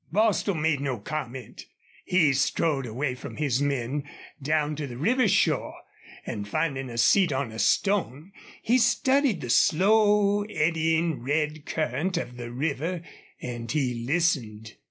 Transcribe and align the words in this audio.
Bostil 0.11 0.55
made 0.55 0.79
no 0.79 0.97
comment. 0.97 1.67
He 2.05 2.33
strode 2.33 2.87
away 2.87 3.13
from 3.13 3.35
his 3.37 3.61
men 3.61 4.09
down 4.41 4.75
to 4.77 4.87
the 4.87 4.97
river 4.97 5.27
shore, 5.27 5.75
and, 6.25 6.47
finding 6.47 6.89
a 6.89 6.97
seat 6.97 7.31
on 7.31 7.51
a 7.51 7.59
stone, 7.59 8.31
he 8.63 8.79
studied 8.79 9.41
the 9.41 9.51
slow 9.51 10.41
eddying 10.45 11.21
red 11.21 11.67
current 11.67 12.17
of 12.17 12.37
the 12.37 12.49
river 12.51 13.03
and 13.43 13.71
he 13.71 13.93
listened. 13.93 14.73